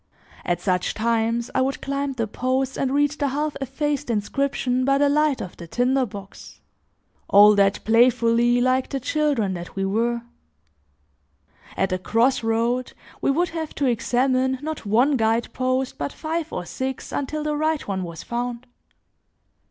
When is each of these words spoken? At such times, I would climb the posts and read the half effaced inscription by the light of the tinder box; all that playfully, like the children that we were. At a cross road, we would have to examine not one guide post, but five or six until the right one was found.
At 0.45 0.59
such 0.59 0.95
times, 0.95 1.51
I 1.53 1.61
would 1.61 1.79
climb 1.79 2.13
the 2.13 2.25
posts 2.25 2.75
and 2.75 2.91
read 2.91 3.11
the 3.11 3.27
half 3.27 3.55
effaced 3.61 4.09
inscription 4.09 4.83
by 4.83 4.97
the 4.97 5.07
light 5.09 5.41
of 5.41 5.57
the 5.57 5.67
tinder 5.67 6.07
box; 6.07 6.59
all 7.29 7.53
that 7.53 7.85
playfully, 7.85 8.59
like 8.61 8.89
the 8.89 8.99
children 8.99 9.53
that 9.53 9.75
we 9.75 9.85
were. 9.85 10.23
At 11.77 11.91
a 11.93 11.99
cross 11.99 12.41
road, 12.41 12.93
we 13.21 13.29
would 13.29 13.49
have 13.49 13.75
to 13.75 13.85
examine 13.85 14.57
not 14.63 14.87
one 14.87 15.17
guide 15.17 15.53
post, 15.53 15.99
but 15.99 16.11
five 16.11 16.51
or 16.51 16.65
six 16.65 17.11
until 17.11 17.43
the 17.43 17.55
right 17.55 17.87
one 17.87 18.01
was 18.01 18.23
found. 18.23 18.65